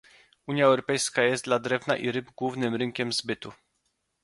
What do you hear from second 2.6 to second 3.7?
rynkiem zbytu